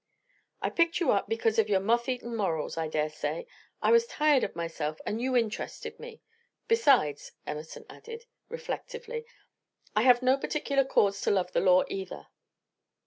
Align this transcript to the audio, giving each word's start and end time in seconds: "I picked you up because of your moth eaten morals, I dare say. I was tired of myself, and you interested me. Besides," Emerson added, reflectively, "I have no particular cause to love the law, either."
"I 0.63 0.71
picked 0.71 0.99
you 0.99 1.11
up 1.11 1.29
because 1.29 1.59
of 1.59 1.69
your 1.69 1.79
moth 1.79 2.09
eaten 2.09 2.35
morals, 2.35 2.75
I 2.75 2.87
dare 2.87 3.11
say. 3.11 3.45
I 3.83 3.91
was 3.91 4.07
tired 4.07 4.43
of 4.43 4.55
myself, 4.55 4.99
and 5.05 5.21
you 5.21 5.37
interested 5.37 5.99
me. 5.99 6.23
Besides," 6.67 7.33
Emerson 7.45 7.85
added, 7.87 8.25
reflectively, 8.49 9.27
"I 9.95 10.01
have 10.01 10.23
no 10.23 10.37
particular 10.37 10.85
cause 10.85 11.21
to 11.21 11.29
love 11.29 11.51
the 11.51 11.61
law, 11.61 11.83
either." 11.87 12.29